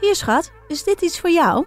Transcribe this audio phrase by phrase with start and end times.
[0.00, 1.66] Hier schat, is dit iets voor jou?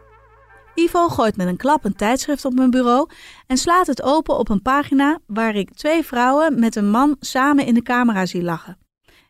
[0.75, 3.09] Ivo gooit met een klap een tijdschrift op mijn bureau
[3.47, 7.65] en slaat het open op een pagina waar ik twee vrouwen met een man samen
[7.65, 8.77] in de camera zie lachen.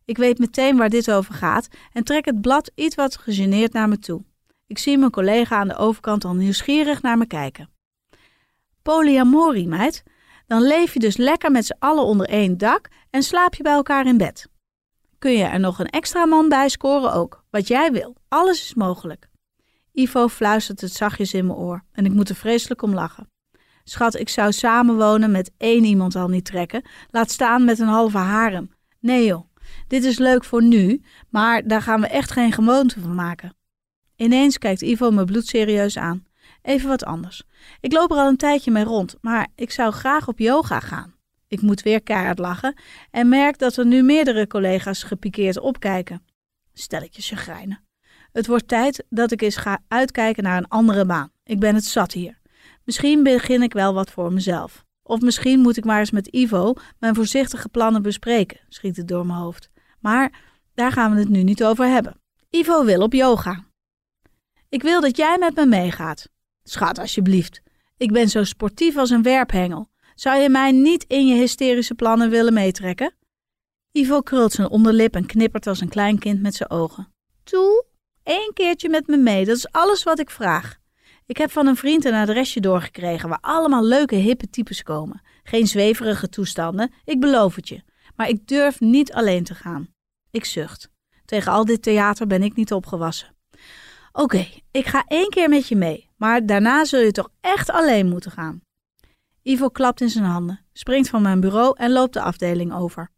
[0.06, 3.88] Ik weet meteen waar dit over gaat en trek het blad iets wat gegeneerd naar
[3.88, 4.24] me toe.
[4.68, 7.70] Ik zie mijn collega aan de overkant al nieuwsgierig naar me kijken.
[8.82, 10.04] Polyamorie, meid.
[10.48, 13.74] Dan leef je dus lekker met z'n allen onder één dak en slaap je bij
[13.74, 14.51] elkaar in bed.
[15.22, 18.16] Kun je er nog een extra man bij scoren ook, wat jij wil.
[18.28, 19.30] Alles is mogelijk.
[19.92, 23.30] Ivo fluistert het zachtjes in mijn oor en ik moet er vreselijk om lachen.
[23.84, 28.18] Schat, ik zou samenwonen met één iemand al niet trekken, laat staan met een halve
[28.18, 28.72] harem.
[29.00, 29.46] Nee joh,
[29.88, 33.56] dit is leuk voor nu, maar daar gaan we echt geen gewoonte van maken.
[34.16, 36.26] Ineens kijkt Ivo me bloedserieus aan.
[36.62, 37.44] Even wat anders.
[37.80, 41.20] Ik loop er al een tijdje mee rond, maar ik zou graag op yoga gaan.
[41.52, 42.74] Ik moet weer keihard lachen
[43.10, 46.26] en merk dat er nu meerdere collega's gepikeerd opkijken.
[46.74, 47.84] Stelletjes chagrijnen.
[48.32, 51.32] Het wordt tijd dat ik eens ga uitkijken naar een andere baan.
[51.44, 52.40] Ik ben het zat hier.
[52.84, 54.86] Misschien begin ik wel wat voor mezelf.
[55.04, 59.26] Of misschien moet ik maar eens met Ivo mijn voorzichtige plannen bespreken, schiet het door
[59.26, 59.70] mijn hoofd.
[60.00, 60.42] Maar
[60.74, 62.22] daar gaan we het nu niet over hebben.
[62.50, 63.66] Ivo wil op yoga.
[64.70, 66.30] Ik wil dat jij met me meegaat.
[66.64, 67.62] Schat, alsjeblieft.
[67.98, 69.91] Ik ben zo sportief als een werphengel.
[70.22, 73.14] Zou je mij niet in je hysterische plannen willen meetrekken?
[73.92, 77.14] Ivo krult zijn onderlip en knippert als een klein kind met zijn ogen.
[77.44, 77.86] Toe,
[78.24, 80.78] één keertje met me mee, dat is alles wat ik vraag.
[81.26, 85.22] Ik heb van een vriend een adresje doorgekregen waar allemaal leuke hippe types komen.
[85.44, 87.84] Geen zweverige toestanden, ik beloof het je.
[88.16, 89.88] Maar ik durf niet alleen te gaan.
[90.32, 90.90] Ik zucht.
[91.26, 93.36] Tegen al dit theater ben ik niet opgewassen.
[94.12, 98.10] Oké, ik ga één keer met je mee, maar daarna zul je toch echt alleen
[98.10, 98.62] moeten gaan.
[99.44, 103.10] Ivo klapt in zijn handen, springt van mijn bureau en loopt de afdeling over.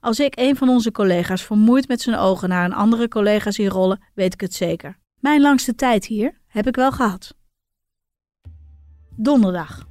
[0.00, 3.68] Als ik een van onze collega's vermoeid met zijn ogen naar een andere collega zie
[3.68, 4.98] rollen, weet ik het zeker.
[5.20, 7.34] Mijn langste tijd hier heb ik wel gehad.
[9.16, 9.86] Donderdag.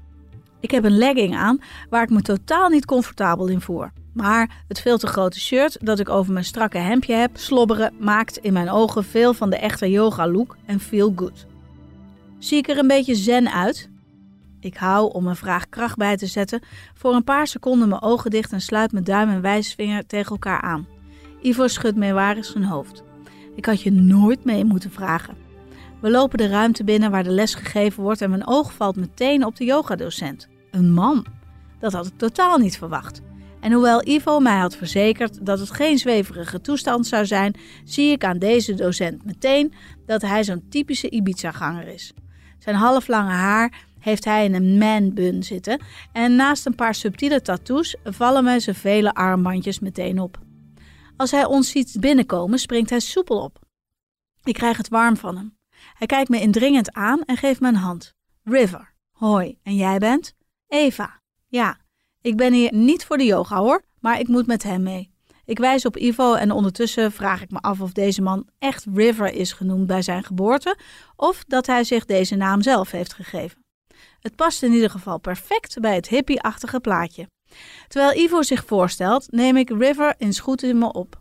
[0.59, 3.85] Ik heb een legging aan waar ik me totaal niet comfortabel in voel.
[4.13, 8.37] Maar het veel te grote shirt dat ik over mijn strakke hemdje heb slobberen maakt
[8.37, 11.45] in mijn ogen veel van de echte yoga look en feel good.
[12.39, 13.89] Zie ik er een beetje zen uit?
[14.63, 16.61] Ik hou, om een vraag kracht bij te zetten,
[16.93, 20.61] voor een paar seconden mijn ogen dicht en sluit mijn duim en wijsvinger tegen elkaar
[20.61, 20.87] aan.
[21.41, 23.03] Ivo schudt meewarig zijn hoofd.
[23.55, 25.37] Ik had je nooit mee moeten vragen.
[26.01, 29.45] We lopen de ruimte binnen waar de les gegeven wordt en mijn oog valt meteen
[29.45, 30.47] op de yogadocent.
[30.71, 31.25] Een man.
[31.79, 33.21] Dat had ik totaal niet verwacht.
[33.59, 38.23] En hoewel Ivo mij had verzekerd dat het geen zweverige toestand zou zijn, zie ik
[38.23, 39.73] aan deze docent meteen
[40.05, 42.13] dat hij zo'n typische Ibiza-ganger is.
[42.59, 45.81] Zijn halflange haar heeft hij in een man-bun zitten
[46.11, 50.39] en naast een paar subtiele tattoos vallen me zijn vele armbandjes meteen op.
[51.17, 53.59] Als hij ons ziet binnenkomen, springt hij soepel op.
[54.43, 55.57] Ik krijg het warm van hem.
[55.93, 58.13] Hij kijkt me indringend aan en geeft me een hand.
[58.43, 58.93] River.
[59.11, 60.33] Hoi, en jij bent?
[60.67, 61.21] Eva.
[61.47, 61.77] Ja,
[62.21, 65.11] ik ben hier niet voor de yoga hoor, maar ik moet met hem mee.
[65.45, 69.33] Ik wijs op Ivo en ondertussen vraag ik me af of deze man echt River
[69.33, 70.77] is genoemd bij zijn geboorte
[71.15, 73.62] of dat hij zich deze naam zelf heeft gegeven.
[74.23, 77.27] Het past in ieder geval perfect bij het hippie-achtige plaatje.
[77.87, 81.19] Terwijl Ivo zich voorstelt, neem ik River eens goed in me op.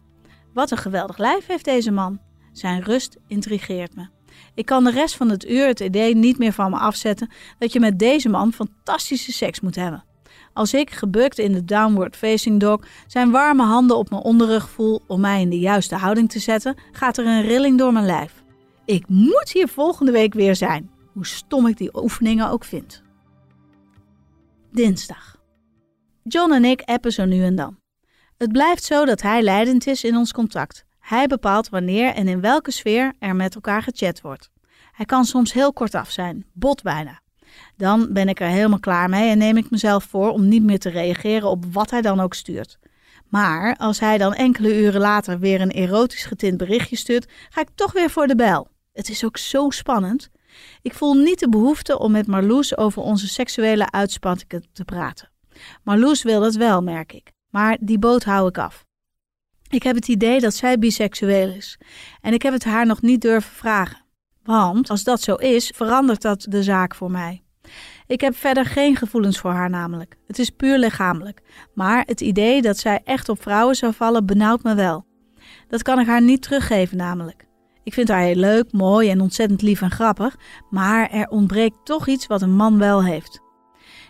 [0.55, 2.21] Wat een geweldig lijf heeft deze man.
[2.53, 4.09] Zijn rust intrigeert me.
[4.55, 7.73] Ik kan de rest van het uur het idee niet meer van me afzetten dat
[7.73, 10.05] je met deze man fantastische seks moet hebben.
[10.53, 15.03] Als ik, gebukt in de downward facing dog, zijn warme handen op mijn onderrug voel
[15.07, 18.43] om mij in de juiste houding te zetten, gaat er een rilling door mijn lijf.
[18.85, 23.03] Ik moet hier volgende week weer zijn, hoe stom ik die oefeningen ook vind.
[24.71, 25.37] Dinsdag.
[26.23, 27.77] John en ik appen zo nu en dan.
[28.37, 30.85] Het blijft zo dat hij leidend is in ons contact.
[30.99, 34.51] Hij bepaalt wanneer en in welke sfeer er met elkaar gechat wordt.
[34.93, 37.21] Hij kan soms heel kortaf zijn, bot bijna.
[37.77, 40.79] Dan ben ik er helemaal klaar mee en neem ik mezelf voor om niet meer
[40.79, 42.79] te reageren op wat hij dan ook stuurt.
[43.29, 47.69] Maar als hij dan enkele uren later weer een erotisch getint berichtje stuurt, ga ik
[47.75, 48.69] toch weer voor de bel.
[48.93, 50.31] Het is ook zo spannend.
[50.83, 55.31] Ik voel niet de behoefte om met Marloes over onze seksuele uitspattingen te praten.
[55.83, 57.33] Marloes wil dat wel, merk ik.
[57.51, 58.85] Maar die boot hou ik af.
[59.69, 61.79] Ik heb het idee dat zij biseksueel is.
[62.21, 64.05] En ik heb het haar nog niet durven vragen.
[64.43, 67.43] Want als dat zo is, verandert dat de zaak voor mij.
[68.07, 70.17] Ik heb verder geen gevoelens voor haar namelijk.
[70.27, 71.43] Het is puur lichamelijk.
[71.75, 75.07] Maar het idee dat zij echt op vrouwen zou vallen benauwt me wel.
[75.69, 77.47] Dat kan ik haar niet teruggeven namelijk.
[77.85, 80.37] Ik vind haar heel leuk, mooi en ontzettend lief en grappig,
[80.71, 83.41] maar er ontbreekt toch iets wat een man wel heeft.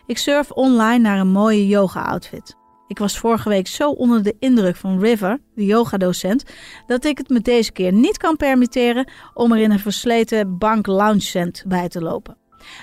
[0.06, 2.56] Ik surf online naar een mooie yoga-outfit.
[2.86, 6.44] Ik was vorige week zo onder de indruk van River, de yogadocent,
[6.86, 10.86] dat ik het me deze keer niet kan permitteren om er in een versleten bank
[10.86, 12.36] lounge bij te lopen.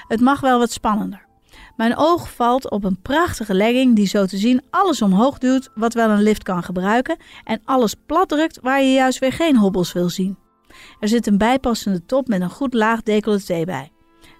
[0.07, 1.27] Het mag wel wat spannender.
[1.75, 5.94] Mijn oog valt op een prachtige legging die zo te zien alles omhoog duwt wat
[5.94, 9.94] wel een lift kan gebruiken en alles plat drukt waar je juist weer geen hobbels
[9.94, 10.38] wil zien.
[11.00, 13.92] Er zit een bijpassende top met een goed laag decolleté bij.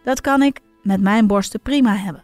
[0.04, 2.24] Dat kan ik met mijn borsten prima hebben.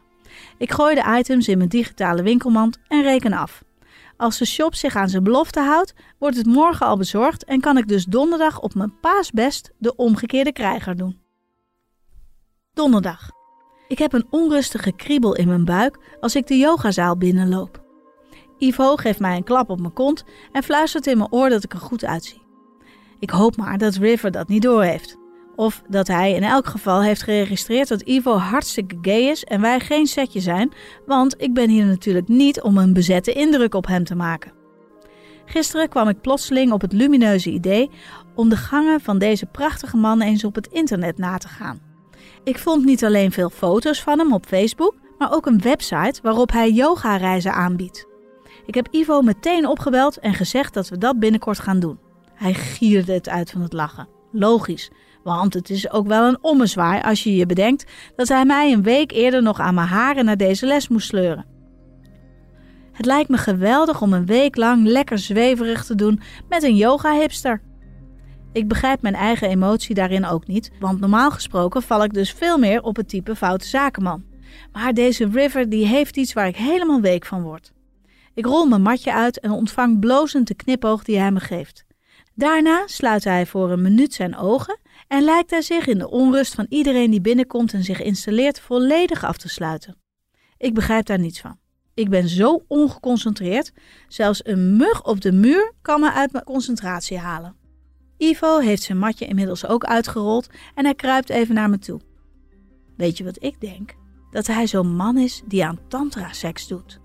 [0.57, 3.63] Ik gooi de items in mijn digitale winkelmand en reken af.
[4.17, 7.77] Als de shop zich aan zijn belofte houdt, wordt het morgen al bezorgd en kan
[7.77, 11.19] ik dus donderdag op mijn paasbest de omgekeerde krijger doen.
[12.73, 13.29] Donderdag.
[13.87, 17.83] Ik heb een onrustige kriebel in mijn buik als ik de yogazaal binnenloop.
[18.57, 21.73] Ivo geeft mij een klap op mijn kont en fluistert in mijn oor dat ik
[21.73, 22.44] er goed uitzie.
[23.19, 25.17] Ik hoop maar dat River dat niet doorheeft.
[25.55, 29.79] Of dat hij in elk geval heeft geregistreerd dat Ivo hartstikke gay is en wij
[29.79, 30.73] geen setje zijn,
[31.05, 34.51] want ik ben hier natuurlijk niet om een bezette indruk op hem te maken.
[35.45, 37.89] Gisteren kwam ik plotseling op het lumineuze idee
[38.35, 41.81] om de gangen van deze prachtige man eens op het internet na te gaan.
[42.43, 46.51] Ik vond niet alleen veel foto's van hem op Facebook, maar ook een website waarop
[46.51, 48.07] hij yoga-reizen aanbiedt.
[48.65, 52.04] Ik heb Ivo meteen opgebeld en gezegd dat we dat binnenkort gaan doen.
[52.35, 54.07] Hij gierde het uit van het lachen.
[54.31, 54.91] Logisch,
[55.23, 57.85] want het is ook wel een ommezwaai als je je bedenkt
[58.15, 61.45] dat hij mij een week eerder nog aan mijn haren naar deze les moest sleuren.
[62.91, 67.61] Het lijkt me geweldig om een week lang lekker zweverig te doen met een yoga-hipster.
[68.51, 72.57] Ik begrijp mijn eigen emotie daarin ook niet, want normaal gesproken val ik dus veel
[72.57, 74.23] meer op het type foute zakenman.
[74.71, 77.73] Maar deze River die heeft iets waar ik helemaal week van word.
[78.33, 81.85] Ik rol mijn matje uit en ontvang blozend de knipoog die hij me geeft.
[82.37, 86.55] Daarna sluit hij voor een minuut zijn ogen en lijkt hij zich in de onrust
[86.55, 89.97] van iedereen die binnenkomt en zich installeert volledig af te sluiten.
[90.57, 91.57] Ik begrijp daar niets van.
[91.93, 93.71] Ik ben zo ongeconcentreerd,
[94.07, 97.55] zelfs een mug op de muur kan me uit mijn concentratie halen.
[98.17, 101.99] Ivo heeft zijn matje inmiddels ook uitgerold en hij kruipt even naar me toe.
[102.97, 103.95] Weet je wat ik denk?
[104.31, 106.99] Dat hij zo'n man is die aan tantra-seks doet.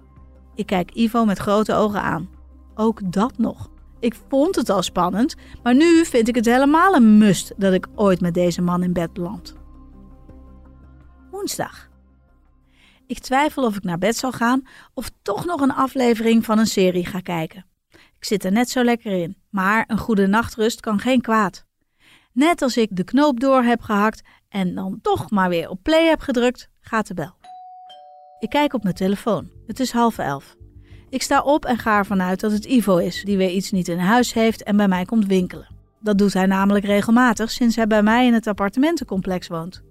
[0.55, 2.31] Ik kijk Ivo met grote ogen aan.
[2.75, 3.71] Ook dat nog.
[4.01, 7.87] Ik vond het al spannend, maar nu vind ik het helemaal een must dat ik
[7.95, 9.55] ooit met deze man in bed beland.
[11.31, 11.89] Woensdag.
[13.07, 14.63] Ik twijfel of ik naar bed zal gaan
[14.95, 17.67] of toch nog een aflevering van een serie ga kijken.
[17.91, 21.65] Ik zit er net zo lekker in, maar een goede nachtrust kan geen kwaad.
[22.33, 26.09] Net als ik de knoop door heb gehakt en dan toch maar weer op play
[26.09, 27.39] heb gedrukt, gaat de bel.
[28.39, 29.51] Ik kijk op mijn telefoon.
[29.67, 30.57] Het is half elf.
[31.11, 33.89] Ik sta op en ga ervan uit dat het Ivo is, die weer iets niet
[33.89, 35.69] in huis heeft en bij mij komt winkelen.
[36.01, 39.83] Dat doet hij namelijk regelmatig sinds hij bij mij in het appartementencomplex woont.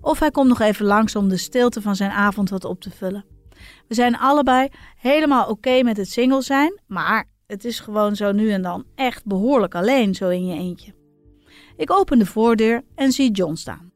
[0.00, 2.90] Of hij komt nog even langs om de stilte van zijn avond wat op te
[2.90, 3.24] vullen.
[3.88, 8.50] We zijn allebei helemaal oké met het single zijn, maar het is gewoon zo nu
[8.50, 10.94] en dan echt behoorlijk alleen zo in je eentje.
[11.76, 13.92] Ik open de voordeur en zie John staan.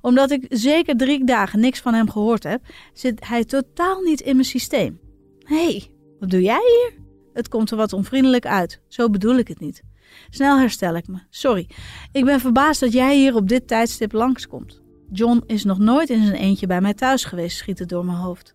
[0.00, 4.34] Omdat ik zeker drie dagen niks van hem gehoord heb, zit hij totaal niet in
[4.34, 5.00] mijn systeem.
[5.48, 7.06] Hey, wat doe jij hier?
[7.32, 8.80] Het komt er wat onvriendelijk uit.
[8.88, 9.82] Zo bedoel ik het niet.
[10.30, 11.18] Snel herstel ik me.
[11.30, 11.68] Sorry.
[12.12, 14.80] Ik ben verbaasd dat jij hier op dit tijdstip langskomt.
[15.12, 18.18] John is nog nooit in zijn eentje bij mij thuis geweest, schiet het door mijn
[18.18, 18.54] hoofd.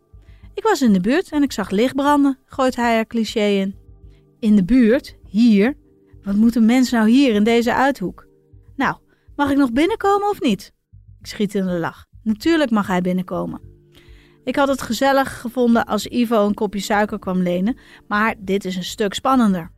[0.53, 3.75] Ik was in de buurt en ik zag licht branden, gooit hij er cliché in.
[4.39, 5.15] In de buurt?
[5.25, 5.77] Hier?
[6.23, 8.27] Wat moet een mens nou hier in deze uithoek?
[8.75, 8.95] Nou,
[9.35, 10.73] mag ik nog binnenkomen of niet?
[11.19, 12.05] Ik schiet in de lach.
[12.23, 13.72] Natuurlijk mag hij binnenkomen.
[14.43, 18.75] Ik had het gezellig gevonden als Ivo een kopje suiker kwam lenen, maar dit is
[18.75, 19.71] een stuk spannender.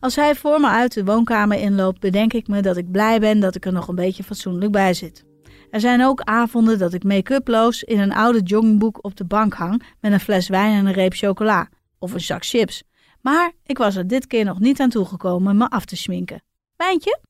[0.00, 3.40] Als hij voor me uit de woonkamer inloopt, bedenk ik me dat ik blij ben
[3.40, 5.24] dat ik er nog een beetje fatsoenlijk bij zit.
[5.70, 9.82] Er zijn ook avonden dat ik make-uploos in een oude joggingboek op de bank hang
[10.00, 12.82] met een fles wijn en een reep chocola of een zak chips.
[13.20, 16.42] Maar ik was er dit keer nog niet aan toegekomen me af te schminken.
[16.76, 17.20] Wijntje?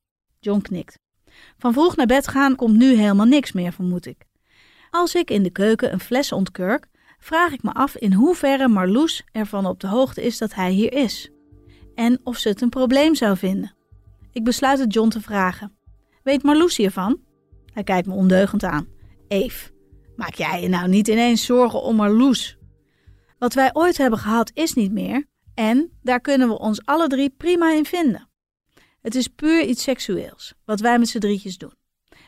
[0.41, 0.99] John knikt.
[1.59, 4.27] Van vroeg naar bed gaan komt nu helemaal niks meer, vermoed ik.
[4.95, 6.87] Als ik in de keuken een fles ontkurk,
[7.19, 10.93] vraag ik me af in hoeverre Marloes ervan op de hoogte is dat hij hier
[10.93, 11.31] is.
[11.95, 13.75] En of ze het een probleem zou vinden.
[14.33, 15.77] Ik besluit het John te vragen.
[16.23, 17.21] Weet Marloes hiervan?
[17.73, 18.89] Hij kijkt me ondeugend aan.
[19.29, 19.71] Eve,
[20.17, 22.59] maak jij je nou niet ineens zorgen om Marloes?
[23.39, 27.31] Wat wij ooit hebben gehad is niet meer en daar kunnen we ons alle drie
[27.31, 28.29] prima in vinden.
[29.01, 31.75] Het is puur iets seksueels, wat wij met z'n drietjes doen.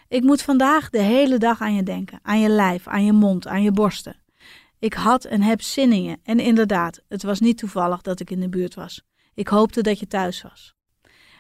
[0.08, 3.46] Ik moet vandaag de hele dag aan je denken, aan je lijf, aan je mond,
[3.46, 4.16] aan je borsten.
[4.78, 8.30] Ik had en heb zin in je en inderdaad, het was niet toevallig dat ik
[8.30, 9.02] in de buurt was.
[9.34, 10.74] Ik hoopte dat je thuis was.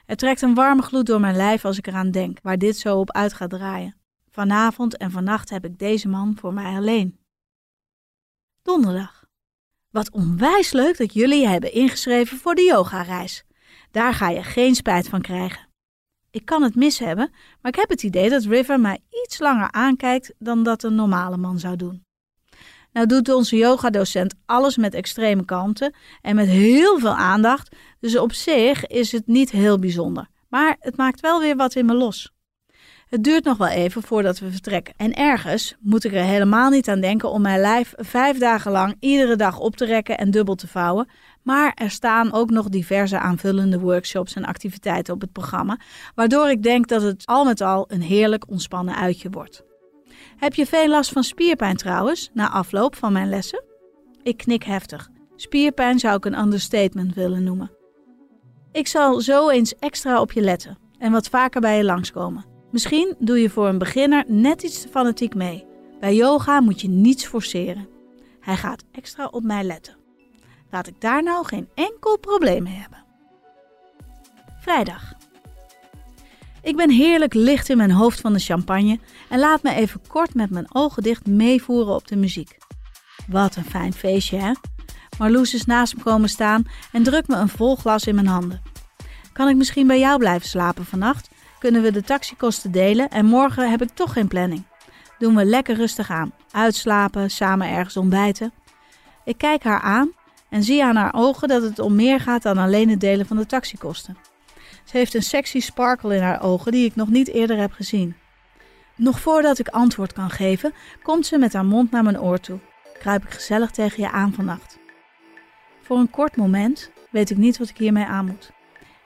[0.06, 2.98] Er trekt een warme gloed door mijn lijf als ik eraan denk, waar dit zo
[2.98, 3.96] op uit gaat draaien.
[4.30, 7.18] Vanavond en vannacht heb ik deze man voor mij alleen.
[8.62, 9.24] Donderdag.
[9.90, 13.44] Wat onwijs leuk dat jullie je hebben ingeschreven voor de yogareis.
[13.90, 15.68] Daar ga je geen spijt van krijgen.
[16.34, 19.70] Ik kan het mis hebben, maar ik heb het idee dat River mij iets langer
[19.70, 22.02] aankijkt dan dat een normale man zou doen.
[22.92, 28.32] Nou doet onze yogadocent alles met extreme kanten en met heel veel aandacht, dus op
[28.32, 30.28] zich is het niet heel bijzonder.
[30.48, 32.32] Maar het maakt wel weer wat in me los.
[33.08, 34.94] Het duurt nog wel even voordat we vertrekken.
[34.96, 38.96] En ergens moet ik er helemaal niet aan denken om mijn lijf vijf dagen lang
[39.00, 41.08] iedere dag op te rekken en dubbel te vouwen.
[41.44, 45.78] Maar er staan ook nog diverse aanvullende workshops en activiteiten op het programma,
[46.14, 49.64] waardoor ik denk dat het al met al een heerlijk ontspannen uitje wordt.
[50.36, 53.64] Heb je veel last van spierpijn trouwens, na afloop van mijn lessen?
[54.22, 55.10] Ik knik heftig.
[55.36, 57.70] Spierpijn zou ik een understatement willen noemen.
[58.72, 62.44] Ik zal zo eens extra op je letten en wat vaker bij je langskomen.
[62.70, 65.66] Misschien doe je voor een beginner net iets te fanatiek mee.
[66.00, 67.88] Bij yoga moet je niets forceren.
[68.40, 70.03] Hij gaat extra op mij letten.
[70.74, 73.04] Laat ik daar nou geen enkel probleem mee hebben.
[74.60, 75.12] Vrijdag.
[76.62, 80.34] Ik ben heerlijk licht in mijn hoofd van de champagne en laat me even kort
[80.34, 82.58] met mijn ogen dicht meevoeren op de muziek.
[83.28, 84.52] Wat een fijn feestje, hè?
[85.18, 88.62] Marloes is naast me komen staan en drukt me een vol glas in mijn handen.
[89.32, 91.30] Kan ik misschien bij jou blijven slapen vannacht?
[91.58, 94.64] Kunnen we de taxikosten delen en morgen heb ik toch geen planning.
[95.18, 96.32] Doen we lekker rustig aan.
[96.50, 98.52] Uitslapen, samen ergens ontbijten.
[99.24, 100.12] Ik kijk haar aan
[100.54, 103.36] en zie aan haar ogen dat het om meer gaat dan alleen het delen van
[103.36, 104.16] de taxikosten.
[104.84, 108.16] Ze heeft een sexy sparkle in haar ogen die ik nog niet eerder heb gezien.
[108.96, 112.58] Nog voordat ik antwoord kan geven, komt ze met haar mond naar mijn oor toe.
[112.98, 114.78] Kruip ik gezellig tegen je aan vannacht.
[115.82, 118.50] Voor een kort moment weet ik niet wat ik hiermee aan moet.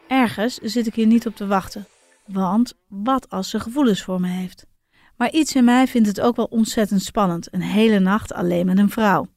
[0.09, 1.87] Ergens zit ik hier niet op te wachten,
[2.27, 4.67] want wat als ze gevoelens voor me heeft?
[5.17, 8.79] Maar iets in mij vindt het ook wel ontzettend spannend, een hele nacht alleen met
[8.79, 9.29] een vrouw.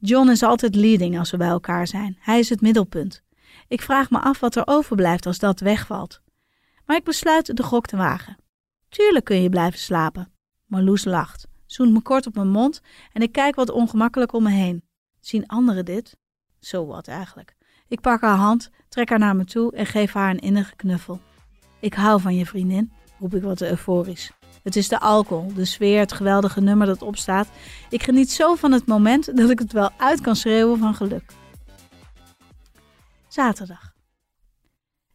[0.00, 2.16] John is altijd leading als we bij elkaar zijn.
[2.20, 3.22] Hij is het middelpunt.
[3.68, 6.20] Ik vraag me af wat er overblijft als dat wegvalt.
[6.86, 8.36] Maar ik besluit de gok te wagen.
[8.88, 10.32] Tuurlijk kun je blijven slapen.
[10.66, 12.80] Marloes lacht, zoent me kort op mijn mond
[13.12, 14.82] en ik kijk wat ongemakkelijk om me heen.
[15.20, 16.16] Zien anderen dit?
[16.60, 17.56] Zo wat eigenlijk.
[17.88, 21.20] Ik pak haar hand, trek haar naar me toe en geef haar een innige knuffel.
[21.80, 24.30] Ik hou van je vriendin, roep ik wat euforisch.
[24.62, 27.48] Het is de alcohol, de sfeer, het geweldige nummer dat opstaat.
[27.90, 31.32] Ik geniet zo van het moment dat ik het wel uit kan schreeuwen van geluk.
[33.28, 33.92] Zaterdag.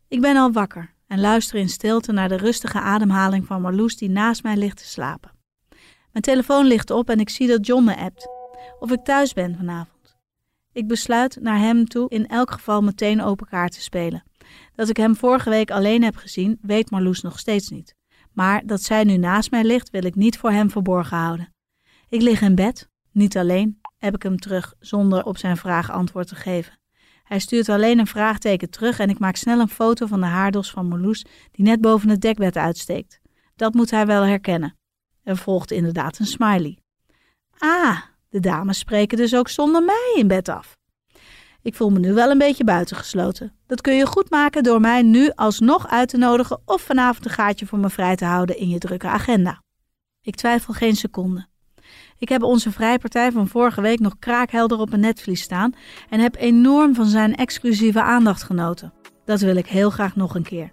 [0.07, 4.09] Ik ben al wakker en luister in stilte naar de rustige ademhaling van Marloes die
[4.09, 5.31] naast mij ligt te slapen.
[6.11, 8.27] Mijn telefoon ligt op en ik zie dat John me appt.
[8.79, 10.17] Of ik thuis ben vanavond.
[10.71, 14.23] Ik besluit naar hem toe in elk geval meteen open kaart te spelen.
[14.75, 17.95] Dat ik hem vorige week alleen heb gezien, weet Marloes nog steeds niet.
[18.31, 21.53] Maar dat zij nu naast mij ligt, wil ik niet voor hem verborgen houden.
[22.09, 26.27] Ik lig in bed, niet alleen, heb ik hem terug zonder op zijn vraag antwoord
[26.27, 26.79] te geven.
[27.23, 30.71] Hij stuurt alleen een vraagteken terug en ik maak snel een foto van de haardos
[30.71, 33.19] van Marloes die net boven het dekbed uitsteekt.
[33.55, 34.77] Dat moet hij wel herkennen.
[35.23, 36.77] Er volgt inderdaad een smiley.
[37.57, 40.77] Ah, de dames spreken dus ook zonder mij in bed af.
[41.63, 43.53] Ik voel me nu wel een beetje buitengesloten.
[43.67, 47.31] Dat kun je goed maken door mij nu alsnog uit te nodigen of vanavond een
[47.31, 49.61] gaatje voor me vrij te houden in je drukke agenda.
[50.21, 51.47] Ik twijfel geen seconde.
[52.17, 55.73] Ik heb onze vrijpartij van vorige week nog kraakhelder op een netvlies staan
[56.09, 58.93] en heb enorm van zijn exclusieve aandacht genoten.
[59.25, 60.71] Dat wil ik heel graag nog een keer.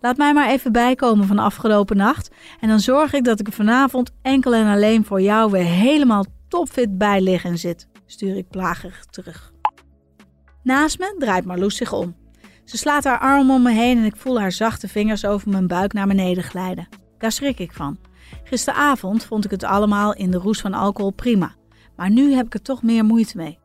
[0.00, 2.30] Laat mij maar even bijkomen van afgelopen nacht
[2.60, 6.98] en dan zorg ik dat ik vanavond enkel en alleen voor jou weer helemaal topfit
[6.98, 9.54] bij lig en zit, stuur ik plagerig terug.
[10.66, 12.16] Naast me draait Marloes zich om.
[12.64, 15.66] Ze slaat haar arm om me heen en ik voel haar zachte vingers over mijn
[15.66, 16.88] buik naar beneden glijden.
[17.18, 17.98] Daar schrik ik van.
[18.44, 21.54] Gisteravond vond ik het allemaal in de roes van alcohol prima,
[21.96, 23.58] maar nu heb ik er toch meer moeite mee.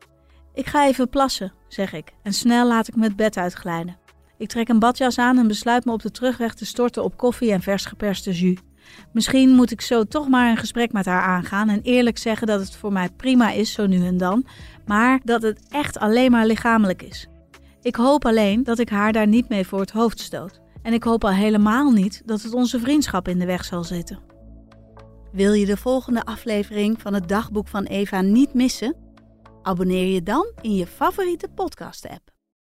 [0.54, 3.98] Ik ga even plassen, zeg ik, en snel laat ik me het bed uitglijden.
[4.38, 7.52] Ik trek een badjas aan en besluit me op de terugweg te storten op koffie
[7.52, 8.58] en vers geperste jus.
[9.12, 12.60] Misschien moet ik zo toch maar een gesprek met haar aangaan en eerlijk zeggen dat
[12.60, 14.46] het voor mij prima is, zo nu en dan,
[14.86, 17.26] maar dat het echt alleen maar lichamelijk is.
[17.82, 20.60] Ik hoop alleen dat ik haar daar niet mee voor het hoofd stoot.
[20.82, 24.18] En ik hoop al helemaal niet dat het onze vriendschap in de weg zal zitten.
[25.32, 28.96] Wil je de volgende aflevering van het dagboek van Eva niet missen?
[29.62, 32.31] Abonneer je dan in je favoriete podcast-app.